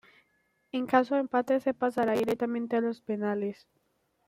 [0.71, 3.67] En caso de empate, se pasará directamente a los penalties.